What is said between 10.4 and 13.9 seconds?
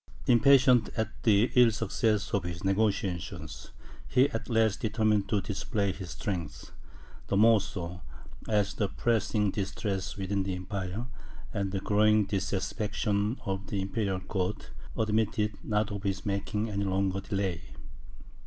the empire, and the growing dissatisfaction of the